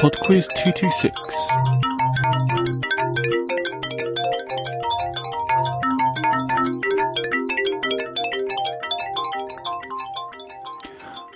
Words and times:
PodQuiz 0.00 0.48
226. 0.54 1.12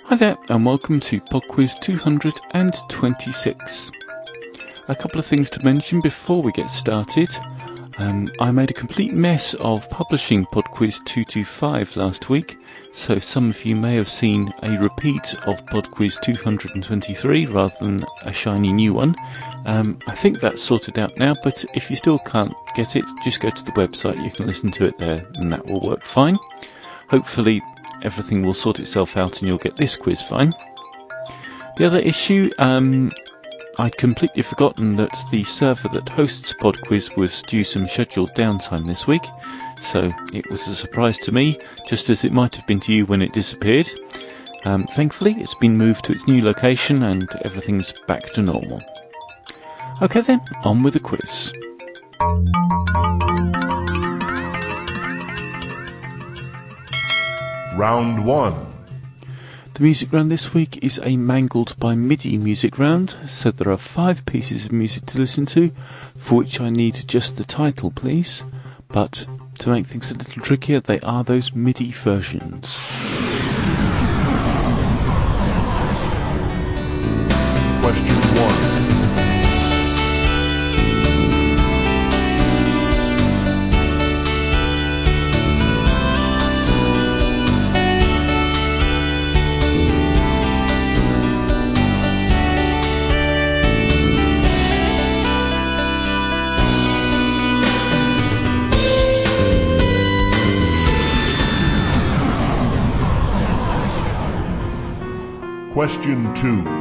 Hi 0.05 0.15
there, 0.15 0.35
and 0.49 0.65
welcome 0.65 0.99
to 1.01 1.21
PodQuiz 1.21 1.79
226. 1.79 3.91
A 4.87 4.95
couple 4.95 5.19
of 5.19 5.27
things 5.27 5.51
to 5.51 5.63
mention 5.63 6.01
before 6.01 6.41
we 6.41 6.51
get 6.51 6.71
started. 6.71 7.29
Um, 7.99 8.27
I 8.39 8.49
made 8.49 8.71
a 8.71 8.73
complete 8.73 9.13
mess 9.13 9.53
of 9.53 9.87
publishing 9.91 10.43
PodQuiz 10.45 11.05
225 11.05 11.97
last 11.97 12.31
week, 12.31 12.57
so 12.95 13.19
some 13.19 13.49
of 13.49 13.65
you 13.65 13.75
may 13.75 13.95
have 13.95 14.07
seen 14.07 14.53
a 14.63 14.71
repeat 14.77 15.35
of 15.45 15.65
PodQuiz 15.65 16.21
223 16.21 17.45
rather 17.47 17.75
than 17.81 18.05
a 18.21 18.31
shiny 18.31 18.71
new 18.71 18.93
one. 18.93 19.15
Um, 19.65 19.99
I 20.07 20.15
think 20.15 20.39
that's 20.39 20.61
sorted 20.61 20.97
out 20.97 21.17
now, 21.19 21.33
but 21.43 21.65
if 21.73 21.89
you 21.89 21.97
still 21.97 22.19
can't 22.19 22.53
get 22.73 22.95
it, 22.95 23.03
just 23.21 23.41
go 23.41 23.49
to 23.49 23.65
the 23.65 23.73
website, 23.73 24.23
you 24.23 24.31
can 24.31 24.47
listen 24.47 24.71
to 24.71 24.85
it 24.85 24.97
there, 24.97 25.27
and 25.35 25.51
that 25.51 25.65
will 25.65 25.81
work 25.81 26.03
fine. 26.03 26.37
Hopefully, 27.09 27.61
everything 28.01 28.43
will 28.43 28.53
sort 28.53 28.79
itself 28.79 29.17
out 29.17 29.39
and 29.39 29.49
you'll 29.49 29.57
get 29.57 29.75
this 29.75 29.97
quiz 29.97 30.21
fine. 30.21 30.53
The 31.75 31.85
other 31.85 31.99
issue, 31.99 32.49
um, 32.59 33.11
I'd 33.77 33.97
completely 33.97 34.41
forgotten 34.41 34.95
that 34.95 35.13
the 35.31 35.43
server 35.43 35.89
that 35.89 36.07
hosts 36.07 36.53
PodQuiz 36.53 37.17
was 37.17 37.43
due 37.43 37.65
some 37.65 37.85
scheduled 37.85 38.33
downtime 38.35 38.85
this 38.85 39.05
week, 39.05 39.23
so 39.81 40.11
it 40.33 40.49
was 40.49 40.67
a 40.67 40.75
surprise 40.75 41.17
to 41.19 41.31
me, 41.31 41.57
just 41.87 42.09
as 42.09 42.23
it 42.23 42.31
might 42.31 42.55
have 42.55 42.67
been 42.67 42.79
to 42.81 42.93
you 42.93 43.05
when 43.05 43.21
it 43.21 43.33
disappeared. 43.33 43.89
Um, 44.65 44.85
thankfully, 44.87 45.35
it's 45.37 45.55
been 45.55 45.77
moved 45.77 46.05
to 46.05 46.11
its 46.11 46.27
new 46.27 46.43
location 46.43 47.03
and 47.03 47.29
everything's 47.43 47.93
back 48.07 48.25
to 48.33 48.41
normal. 48.41 48.81
Okay 50.01 50.21
then, 50.21 50.41
on 50.63 50.83
with 50.83 50.93
the 50.93 50.99
quiz. 50.99 51.53
Round 57.75 58.25
1. 58.25 58.73
The 59.75 59.83
music 59.83 60.13
round 60.13 60.31
this 60.31 60.53
week 60.53 60.81
is 60.81 61.01
a 61.03 61.17
Mangled 61.17 61.77
by 61.77 61.95
MIDI 61.95 62.37
music 62.37 62.79
round, 62.79 63.17
so 63.27 63.51
there 63.51 63.71
are 63.71 63.77
five 63.77 64.25
pieces 64.25 64.65
of 64.65 64.71
music 64.71 65.05
to 65.07 65.17
listen 65.17 65.45
to, 65.47 65.71
for 66.15 66.37
which 66.37 66.61
I 66.61 66.69
need 66.69 67.03
just 67.07 67.35
the 67.35 67.43
title, 67.43 67.91
please. 67.91 68.43
But 68.87 69.25
to 69.59 69.69
make 69.69 69.85
things 69.85 70.11
a 70.11 70.17
little 70.17 70.41
trickier, 70.41 70.79
they 70.79 70.99
are 71.01 71.23
those 71.23 71.53
MIDI 71.53 71.91
versions. 71.91 72.81
Question 77.81 78.15
1. 78.15 78.94
Question 105.85 106.33
2. 106.33 106.74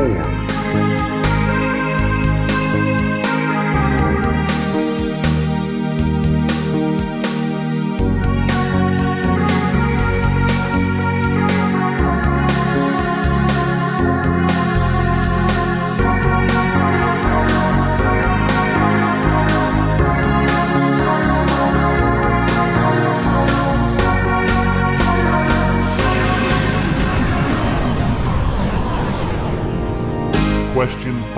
Question 0.00 0.16
4. 0.16 0.99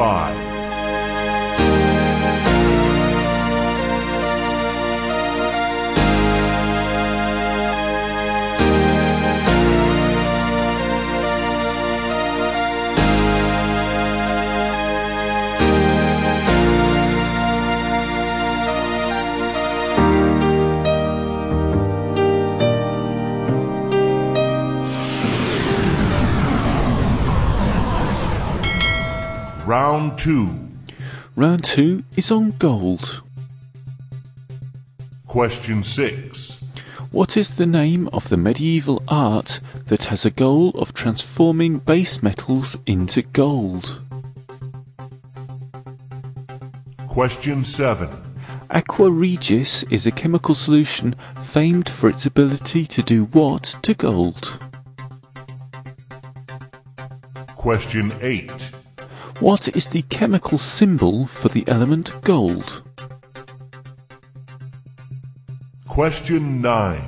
Question 0.03 0.52
Round 29.73 30.19
2. 30.19 30.51
Round 31.35 31.65
two 31.65 32.05
is 32.15 32.31
on 32.31 32.51
gold. 32.59 33.23
Question 35.27 35.83
6. 35.83 36.63
What 37.11 37.39
is 37.39 37.57
the 37.57 37.65
name 37.65 38.07
of 38.13 38.29
the 38.29 38.37
medieval 38.37 39.03
art 39.09 39.61
that 39.87 40.05
has 40.05 40.27
a 40.27 40.31
goal 40.31 40.73
of 40.73 40.93
transforming 40.93 41.79
base 41.79 42.23
metals 42.23 42.77
into 42.85 43.23
gold? 43.23 44.03
Question 47.09 47.65
7. 47.65 48.11
Aqua 48.69 49.11
Regia 49.11 49.61
is 49.89 50.05
a 50.05 50.11
chemical 50.11 50.55
solution 50.55 51.15
famed 51.41 51.89
for 51.89 52.11
its 52.11 52.27
ability 52.27 52.85
to 52.89 53.03
do 53.03 53.25
what 53.25 53.75
to 53.81 53.95
gold? 53.95 54.53
Question 57.57 58.13
8. 58.21 58.72
What 59.41 59.69
is 59.77 59.87
the 59.89 60.03
chemical 60.03 60.59
symbol 60.59 61.27
for 61.27 61.49
the 61.49 61.65
element 61.67 62.13
gold? 62.23 62.83
Question 65.89 66.61
9. 66.61 67.03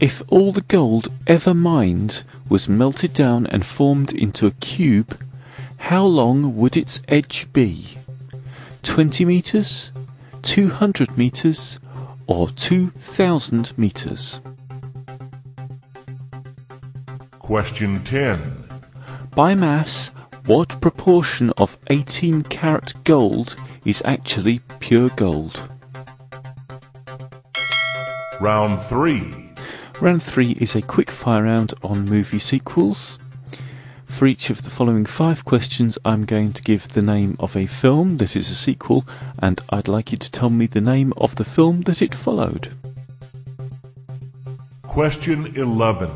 If 0.00 0.22
all 0.28 0.52
the 0.52 0.62
gold 0.62 1.08
ever 1.26 1.54
mined 1.54 2.24
was 2.48 2.68
melted 2.68 3.12
down 3.12 3.46
and 3.46 3.64
formed 3.64 4.12
into 4.12 4.46
a 4.46 4.50
cube, 4.50 5.16
how 5.76 6.04
long 6.04 6.56
would 6.56 6.76
its 6.76 7.00
edge 7.06 7.52
be? 7.52 7.98
20 8.82 9.24
meters, 9.24 9.92
200 10.42 11.16
meters, 11.16 11.78
or 12.26 12.48
2000 12.48 13.76
meters? 13.78 14.40
Question 17.38 18.02
10. 18.04 18.64
By 19.34 19.54
mass, 19.54 20.10
proportion 20.82 21.50
of 21.56 21.78
18 21.90 22.42
karat 22.42 22.92
gold 23.04 23.54
is 23.84 24.02
actually 24.04 24.60
pure 24.80 25.08
gold? 25.10 25.62
Round 28.40 28.80
3. 28.80 29.52
Round 30.00 30.20
3 30.20 30.50
is 30.60 30.74
a 30.74 30.82
quick 30.82 31.08
fire 31.08 31.44
round 31.44 31.72
on 31.84 32.04
movie 32.04 32.40
sequels. 32.40 33.20
For 34.06 34.26
each 34.26 34.50
of 34.50 34.62
the 34.62 34.70
following 34.70 35.06
five 35.06 35.44
questions, 35.44 35.96
I'm 36.04 36.24
going 36.24 36.52
to 36.54 36.62
give 36.62 36.88
the 36.88 37.00
name 37.00 37.36
of 37.38 37.56
a 37.56 37.66
film 37.66 38.16
that 38.16 38.34
is 38.34 38.50
a 38.50 38.56
sequel, 38.56 39.06
and 39.38 39.60
I'd 39.70 39.86
like 39.86 40.10
you 40.10 40.18
to 40.18 40.30
tell 40.32 40.50
me 40.50 40.66
the 40.66 40.80
name 40.80 41.14
of 41.16 41.36
the 41.36 41.44
film 41.44 41.82
that 41.82 42.02
it 42.02 42.12
followed. 42.12 42.74
Question 44.82 45.54
11. 45.56 46.10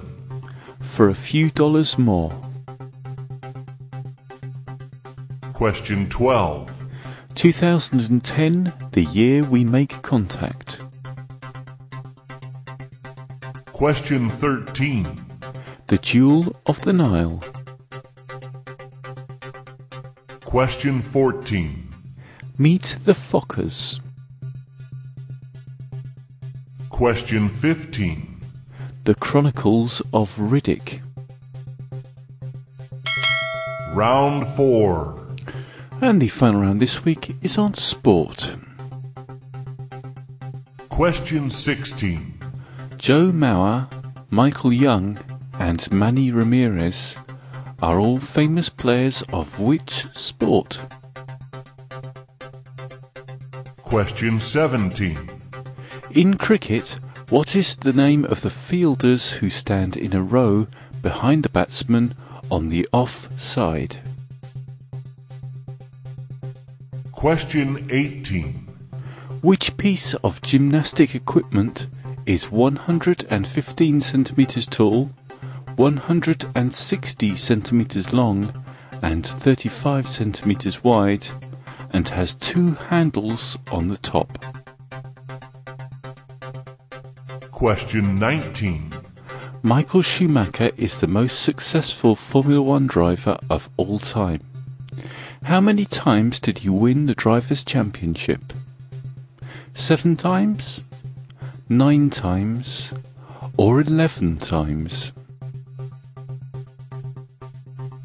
For 0.80 1.08
a 1.08 1.14
few 1.14 1.50
dollars 1.50 1.96
more. 1.96 2.45
Question 5.56 6.06
12. 6.10 6.84
2010, 7.34 8.74
the 8.92 9.04
year 9.04 9.42
we 9.42 9.64
make 9.64 10.02
contact. 10.02 10.82
Question 13.72 14.28
13. 14.28 15.24
The 15.86 15.96
Jewel 15.96 16.54
of 16.66 16.82
the 16.82 16.92
Nile. 16.92 17.42
Question 20.44 21.00
14. 21.00 21.94
Meet 22.58 22.98
the 23.04 23.14
Fockers. 23.14 24.00
Question 26.90 27.48
15. 27.48 28.42
The 29.04 29.14
Chronicles 29.14 30.02
of 30.12 30.36
Riddick. 30.36 31.00
Round 33.94 34.46
4. 34.48 35.25
And 36.00 36.20
the 36.20 36.28
final 36.28 36.60
round 36.60 36.80
this 36.80 37.04
week 37.06 37.36
is 37.42 37.56
on 37.56 37.72
sport. 37.72 38.54
Question 40.90 41.50
16. 41.50 42.38
Joe 42.98 43.32
Mauer, 43.32 43.88
Michael 44.28 44.74
Young, 44.74 45.18
and 45.58 45.90
Manny 45.90 46.30
Ramirez 46.30 47.16
are 47.80 47.98
all 47.98 48.18
famous 48.18 48.68
players 48.68 49.22
of 49.32 49.58
which 49.58 50.06
sport? 50.12 50.80
Question 53.82 54.38
17. 54.38 55.30
In 56.10 56.36
cricket, 56.36 57.00
what 57.30 57.56
is 57.56 57.76
the 57.76 57.92
name 57.94 58.26
of 58.26 58.42
the 58.42 58.50
fielders 58.50 59.32
who 59.32 59.48
stand 59.48 59.96
in 59.96 60.14
a 60.14 60.22
row 60.22 60.66
behind 61.00 61.42
the 61.42 61.48
batsman 61.48 62.14
on 62.50 62.68
the 62.68 62.86
off 62.92 63.28
side? 63.40 63.96
Question 67.16 67.88
18. 67.90 68.52
Which 69.40 69.74
piece 69.78 70.12
of 70.16 70.42
gymnastic 70.42 71.14
equipment 71.14 71.86
is 72.26 72.52
115 72.52 74.00
centimeters 74.02 74.66
tall, 74.66 75.10
160 75.76 77.36
centimeters 77.36 78.12
long, 78.12 78.64
and 79.00 79.26
35 79.26 80.06
centimeters 80.06 80.84
wide, 80.84 81.26
and 81.90 82.06
has 82.06 82.34
two 82.34 82.72
handles 82.72 83.58
on 83.72 83.88
the 83.88 83.96
top? 83.96 84.38
Question 87.50 88.18
19. 88.18 88.92
Michael 89.62 90.02
Schumacher 90.02 90.70
is 90.76 90.98
the 90.98 91.06
most 91.06 91.40
successful 91.40 92.14
Formula 92.14 92.60
One 92.60 92.86
driver 92.86 93.38
of 93.48 93.70
all 93.78 93.98
time. 93.98 94.42
How 95.46 95.60
many 95.60 95.84
times 95.84 96.40
did 96.40 96.58
he 96.58 96.68
win 96.68 97.06
the 97.06 97.14
Drivers' 97.14 97.64
Championship? 97.64 98.52
Seven 99.74 100.16
times? 100.16 100.82
Nine 101.68 102.10
times? 102.10 102.92
Or 103.56 103.80
eleven 103.80 104.38
times? 104.38 105.12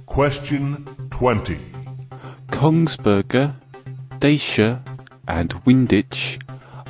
Question 0.06 0.86
20. 1.10 1.58
Kongsberger, 2.50 3.56
Däscher, 4.20 4.82
and 5.28 5.50
Windisch 5.66 6.40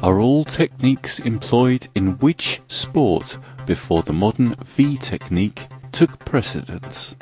are 0.04 0.20
all 0.20 0.44
techniques 0.44 1.20
employed 1.20 1.88
in 1.96 2.18
which 2.18 2.60
sport 2.68 3.38
before 3.66 4.04
the 4.04 4.12
modern 4.12 4.52
V 4.56 4.98
technique 4.98 5.68
took 5.94 6.26
precedence? 6.26 7.16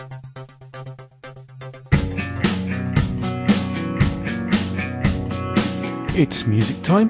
It's 6.19 6.45
music 6.45 6.81
time. 6.81 7.09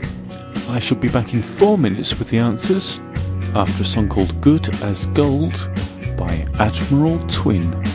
I 0.70 0.78
shall 0.78 1.00
be 1.00 1.08
back 1.10 1.34
in 1.34 1.42
four 1.42 1.80
minutes 1.80 2.20
with 2.20 2.30
the 2.30 2.38
answers 2.38 3.00
after 3.56 3.82
a 3.82 3.86
song 3.86 4.08
called 4.08 4.40
Good 4.40 4.70
as 4.84 5.08
Gold 5.08 5.68
by 6.16 6.46
Admiral 6.60 7.18
Twin. 7.28 7.89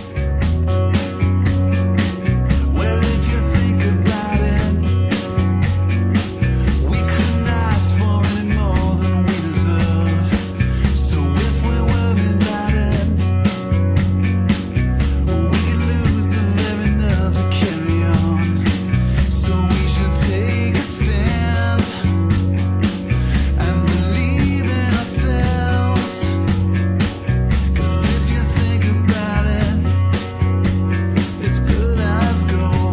let's 32.34 32.42
go. 32.42 32.83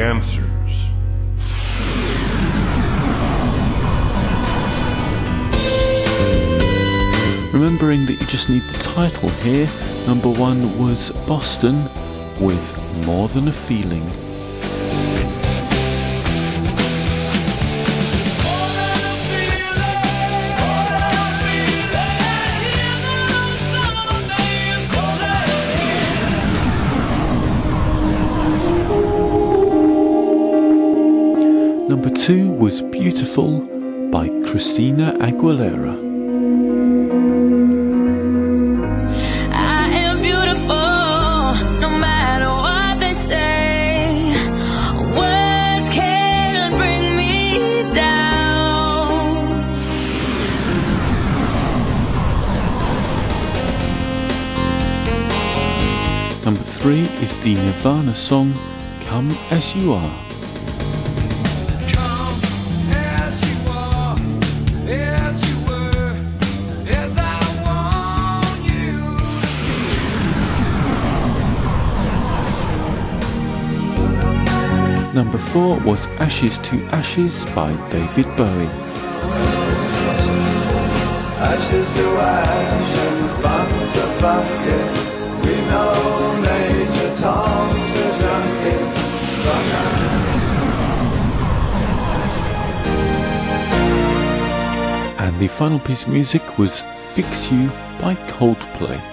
Answers. 0.00 0.88
Remembering 7.52 8.06
that 8.06 8.16
you 8.20 8.26
just 8.26 8.48
need 8.48 8.62
the 8.62 8.78
title 8.78 9.28
here, 9.28 9.68
number 10.06 10.30
one 10.30 10.78
was 10.78 11.10
Boston 11.26 11.84
with 12.40 12.78
More 13.04 13.28
Than 13.28 13.48
a 13.48 13.52
Feeling. 13.52 14.31
Number 31.92 32.08
two 32.08 32.50
was 32.50 32.80
Beautiful 32.80 33.60
by 34.10 34.26
Christina 34.46 35.14
Aguilera. 35.20 35.94
I 39.52 39.90
am 39.90 40.22
beautiful, 40.22 41.80
no 41.80 41.90
matter 41.90 42.48
what 42.48 42.98
they 42.98 43.12
say. 43.12 44.24
Words 45.14 45.90
can 45.90 46.74
bring 46.78 47.14
me 47.14 47.92
down. 47.92 49.50
Number 56.42 56.62
three 56.62 57.04
is 57.20 57.36
the 57.44 57.54
Nirvana 57.54 58.14
song 58.14 58.54
Come 59.04 59.30
As 59.50 59.76
You 59.76 59.92
Are. 59.92 60.31
Number 75.14 75.36
four 75.36 75.78
was 75.80 76.06
Ashes 76.20 76.56
to 76.58 76.82
Ashes 76.86 77.44
by 77.54 77.74
David 77.90 78.24
Bowie. 78.34 78.64
Ashes 81.36 81.92
to 81.92 82.06
ash 82.16 82.96
and 82.96 83.30
fun 83.42 83.68
to 83.92 84.04
funky. 84.22 84.80
We 85.44 85.54
know 85.68 86.40
Major 86.40 87.14
Tom's 87.14 87.94
a 87.94 88.08
junkie. 88.22 89.02
And 95.18 95.38
the 95.38 95.48
final 95.48 95.78
piece 95.80 96.04
of 96.04 96.08
music 96.08 96.56
was 96.56 96.80
Fix 96.96 97.52
You 97.52 97.68
by 98.00 98.14
Coldplay. 98.28 99.11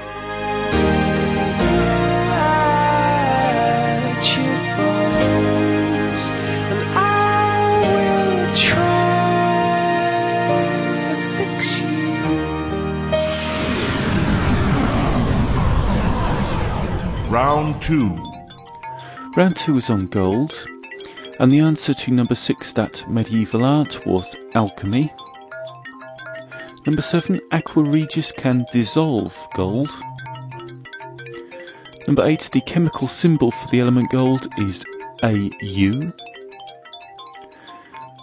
Round 17.59 17.81
2. 17.81 18.15
Round 19.35 19.53
two 19.57 19.73
was 19.73 19.89
on 19.89 20.07
gold, 20.07 20.65
and 21.41 21.51
the 21.51 21.59
answer 21.59 21.93
to 21.93 22.11
number 22.11 22.33
six, 22.33 22.71
that 22.71 23.03
medieval 23.09 23.65
art, 23.65 24.07
was 24.07 24.33
alchemy. 24.53 25.11
Number 26.85 27.01
seven, 27.01 27.41
Aqua 27.51 27.83
Regia 27.83 28.23
can 28.37 28.65
dissolve 28.71 29.37
gold. 29.55 29.89
Number 32.07 32.25
eight, 32.25 32.49
the 32.53 32.61
chemical 32.61 33.09
symbol 33.09 33.51
for 33.51 33.67
the 33.67 33.81
element 33.81 34.09
gold 34.09 34.47
is 34.57 34.85
AU. 35.21 36.13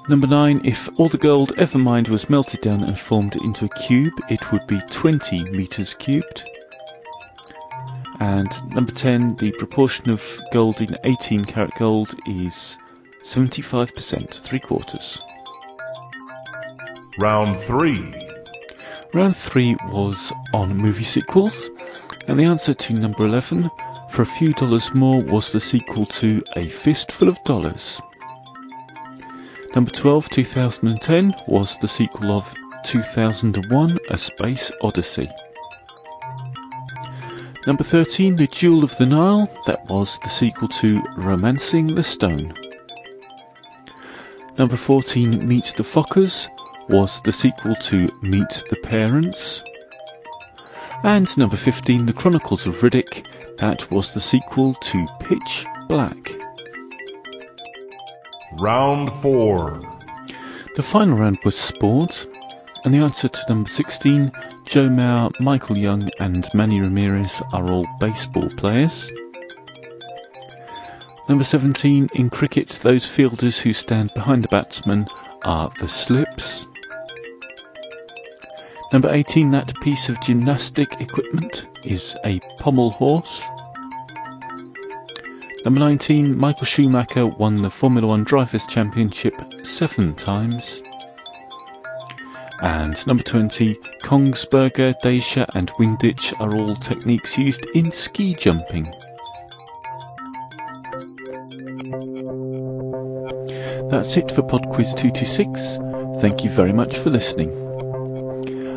Number 0.09 0.27
nine, 0.29 0.63
if 0.65 0.89
all 0.99 1.11
the 1.11 1.19
gold 1.19 1.53
ever 1.59 1.77
mined 1.77 2.09
was 2.09 2.31
melted 2.31 2.63
down 2.63 2.83
and 2.83 2.99
formed 2.99 3.37
into 3.37 3.67
a 3.67 3.81
cube, 3.81 4.15
it 4.31 4.51
would 4.51 4.67
be 4.67 4.81
20 4.91 5.45
meters 5.51 5.93
cubed. 5.93 6.43
And 8.21 8.49
number 8.75 8.93
10, 8.93 9.37
the 9.37 9.53
proportion 9.53 10.11
of 10.11 10.41
gold 10.53 10.81
in 10.81 10.97
18 11.05 11.45
karat 11.45 11.75
gold 11.79 12.15
is 12.27 12.79
75%, 13.23 14.31
three 14.31 14.61
quarters. 14.61 15.21
Round 17.19 17.57
3. 17.57 18.15
Round 19.15 19.37
3 19.37 19.77
was 19.89 20.33
on 20.55 20.77
movie 20.77 21.05
sequels, 21.05 21.71
and 22.29 22.39
the 22.39 22.45
answer 22.45 22.75
to 22.75 22.95
number 22.95 23.27
11, 23.27 23.71
for 24.11 24.23
a 24.23 24.27
few 24.27 24.53
dollars 24.55 24.95
more, 24.95 25.23
was 25.23 25.53
the 25.53 25.61
sequel 25.61 26.07
to 26.07 26.43
A 26.57 26.69
Fistful 26.69 27.29
of 27.29 27.43
Dollars. 27.45 28.01
Number 29.75 29.91
12, 29.91 30.31
2010, 30.31 31.35
was 31.47 31.77
the 31.79 31.89
sequel 31.89 32.33
of 32.33 32.55
2001 32.85 33.99
A 34.11 34.17
Space 34.17 34.73
Odyssey. 34.81 35.29
Number 37.67 37.83
13, 37.83 38.37
The 38.37 38.47
Jewel 38.47 38.85
of 38.85 38.97
the 38.97 39.07
Nile, 39.07 39.51
that 39.67 39.85
was 39.91 40.21
the 40.21 40.29
sequel 40.29 40.69
to 40.69 41.03
Romancing 41.17 41.89
the 41.89 42.03
Stone. 42.03 42.55
Number 44.57 44.77
14, 44.77 45.47
Meet 45.47 45.75
the 45.77 45.83
Fockers, 45.83 46.49
was 46.89 47.21
the 47.23 47.33
sequel 47.33 47.75
to 47.75 48.09
Meet 48.23 48.63
the 48.71 48.77
Parents. 48.85 49.65
And 51.03 51.37
number 51.37 51.57
15, 51.57 52.07
The 52.07 52.13
Chronicles 52.13 52.69
of 52.69 52.77
Riddick, 52.83 53.27
that 53.57 53.91
was 53.91 54.15
the 54.15 54.21
sequel 54.21 54.75
to 54.75 55.07
Pitch 55.19 55.67
Black. 55.89 56.37
Round 58.61 59.11
4. 59.11 59.99
The 60.77 60.83
final 60.85 61.19
round 61.19 61.39
was 61.45 61.59
sport, 61.59 62.29
and 62.87 62.95
the 62.95 62.99
answer 63.01 63.27
to 63.27 63.41
number 63.49 63.69
16, 63.69 64.31
Joe 64.65 64.89
Mauer, 64.89 65.33
Michael 65.41 65.77
Young, 65.77 66.09
and 66.21 66.49
Manny 66.55 66.81
Ramirez 66.81 67.43
are 67.53 67.69
all 67.69 67.85
baseball 67.99 68.49
players. 68.51 69.11
Number 71.29 71.43
17, 71.43 72.09
in 72.15 72.31
cricket, 72.31 72.69
those 72.83 73.05
fielders 73.05 73.59
who 73.59 73.73
stand 73.73 74.15
behind 74.15 74.45
the 74.45 74.49
batsman 74.49 75.09
are 75.45 75.73
the 75.81 75.89
slips. 75.89 76.69
Number 78.93 79.13
18, 79.13 79.51
that 79.51 79.75
piece 79.81 80.09
of 80.09 80.21
gymnastic 80.21 81.01
equipment 81.01 81.67
is 81.85 82.17
a 82.25 82.39
pommel 82.61 82.91
horse. 82.91 83.45
Number 85.65 85.81
19, 85.81 86.39
Michael 86.39 86.67
Schumacher 86.67 87.27
won 87.27 87.57
the 87.57 87.71
Formula 87.71 88.07
One 88.07 88.23
Drivers' 88.23 88.65
Championship 88.65 89.35
seven 89.67 90.15
times. 90.15 90.85
And 92.63 93.07
number 93.07 93.23
20, 93.23 93.75
Kongsberger, 94.03 94.95
Däscher, 95.03 95.47
and 95.55 95.71
Windisch 95.79 96.33
are 96.41 96.55
all 96.55 96.75
techniques 96.77 97.37
used 97.37 97.67
in 97.75 97.91
ski 97.91 98.35
jumping. 98.35 98.85
That's 103.91 104.17
it 104.17 104.33
for 104.33 104.43
Pod 104.43 104.71
Quiz 104.71 104.95
226. 104.95 105.79
Thank 106.21 106.45
you 106.45 106.51
very 106.51 106.73
much 106.73 106.97
for 106.99 107.11
listening. 107.11 107.51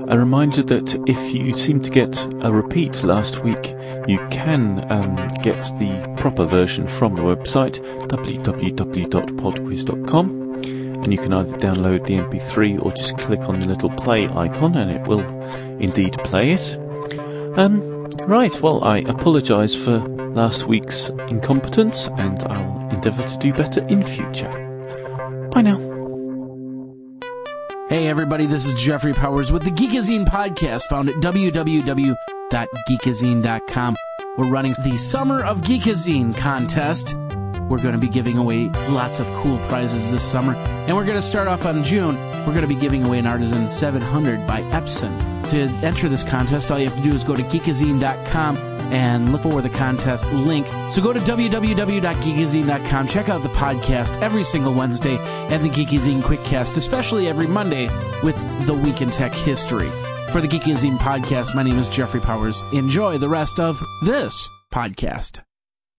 A 0.10 0.18
reminder 0.18 0.64
that 0.64 0.96
if 1.08 1.34
you 1.34 1.54
seem 1.54 1.80
to 1.82 1.90
get 1.90 2.22
a 2.44 2.52
repeat 2.52 3.02
last 3.04 3.44
week, 3.44 3.76
you 4.08 4.20
can 4.32 4.86
um, 4.92 5.16
get 5.42 5.62
the 5.80 6.14
proper 6.18 6.46
version 6.46 6.88
from 6.88 7.16
the 7.16 7.22
website 7.22 7.80
www.podquiz.com 8.08 10.39
and 11.04 11.12
you 11.12 11.18
can 11.18 11.34
either 11.34 11.58
download 11.58 12.06
the 12.06 12.14
MP3 12.16 12.84
or 12.84 12.92
just 12.92 13.18
click 13.18 13.40
on 13.42 13.60
the 13.60 13.68
little 13.68 13.90
play 13.90 14.28
icon 14.28 14.76
and 14.76 14.92
it 14.92 15.08
will 15.08 15.22
indeed 15.80 16.14
play 16.24 16.52
it. 16.52 16.78
Um, 17.58 18.06
right, 18.28 18.62
well, 18.62 18.84
I 18.84 19.00
apologise 19.00 19.76
for 19.76 19.98
last 20.00 20.68
week's 20.68 21.10
incompetence 21.10 22.08
and 22.08 22.44
I'll 22.44 22.90
endeavour 22.90 23.24
to 23.24 23.38
do 23.38 23.54
better 23.54 23.84
in 23.88 24.04
future. 24.04 24.52
Bye 25.52 25.62
now. 25.62 25.78
Hey 27.90 28.08
everybody, 28.08 28.46
this 28.46 28.66
is 28.66 28.76
Jeffrey 28.76 29.14
Powers 29.14 29.52
with 29.52 29.64
the 29.64 29.72
Geekazine 29.72 30.28
podcast 30.28 30.84
found 30.84 31.10
at 31.10 31.16
www.geekazine.com. 31.16 33.96
We're 34.38 34.48
running 34.48 34.76
the 34.84 34.96
Summer 34.98 35.44
of 35.44 35.62
Geekazine 35.62 36.38
contest. 36.38 37.18
We're 37.70 37.82
going 37.82 37.94
to 37.94 38.00
be 38.00 38.10
giving 38.10 38.38
away 38.38 38.70
lots 38.90 39.20
of 39.20 39.28
cool 39.36 39.60
prizes 39.68 40.12
this 40.12 40.30
summer. 40.30 40.56
And 40.56 40.96
we're 40.98 41.06
going 41.06 41.16
to 41.16 41.22
start 41.22 41.48
off 41.48 41.66
on 41.66 41.84
June. 41.84 42.16
We're 42.40 42.54
going 42.54 42.62
to 42.62 42.68
be 42.68 42.76
giving 42.76 43.04
away 43.04 43.20
an 43.20 43.28
Artisan 43.28 43.72
700 43.72 44.48
by 44.48 44.62
Epson. 44.64 45.12
To 45.52 45.60
enter 45.86 46.10
this 46.10 46.24
contest, 46.24 46.72
all 46.72 46.80
you 46.80 46.90
have 46.90 46.98
to 46.98 47.04
do 47.04 47.14
is 47.14 47.24
go 47.24 47.36
to 47.36 47.44
geekazine.com 47.44 48.58
and 48.92 49.32
look 49.32 49.42
for 49.42 49.62
the 49.62 49.70
contest 49.70 50.28
link. 50.32 50.66
So 50.92 51.02
go 51.02 51.14
to 51.14 51.20
www.geekazine.com, 51.20 53.08
check 53.08 53.30
out 53.30 53.44
the 53.44 53.50
podcast 53.50 54.20
every 54.22 54.44
single 54.44 54.74
Wednesday 54.74 55.18
and 55.20 55.64
the 55.64 55.70
Geekazine 55.70 56.22
Quickcast, 56.22 56.78
especially 56.78 57.28
every 57.28 57.48
Monday 57.48 57.88
with 58.24 58.36
the 58.66 58.74
Week 58.74 59.02
in 59.02 59.12
Tech 59.12 59.32
History. 59.32 59.90
For 60.32 60.42
the 60.42 60.48
Geekazine 60.48 60.98
podcast, 60.98 61.56
my 61.56 61.64
name 61.64 61.78
is 61.80 61.90
Jeffrey 61.90 62.22
Powers. 62.22 62.64
Enjoy 62.74 63.18
the 63.18 63.30
rest 63.30 63.60
of 63.60 63.80
this 64.06 64.48
podcast. 64.72 65.42